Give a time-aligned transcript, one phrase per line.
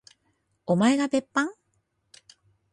[0.65, 1.49] おまえが別班？